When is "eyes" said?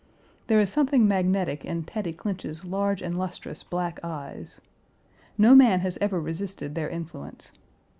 4.01-4.59